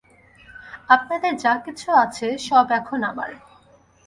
আপনাদের 0.89 1.33
যা 1.43 1.53
কিছু 1.65 1.87
আছে 2.03 2.27
সব 2.47 2.65
এখন 2.71 2.99
আমার। 3.03 3.31